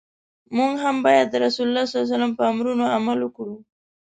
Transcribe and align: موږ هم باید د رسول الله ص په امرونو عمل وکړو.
موږ 0.57 0.73
هم 0.83 0.95
باید 1.05 1.27
د 1.29 1.35
رسول 1.45 1.67
الله 1.69 1.85
ص 1.91 1.93
په 2.37 2.43
امرونو 2.53 2.85
عمل 2.95 3.19
وکړو. 3.23 3.55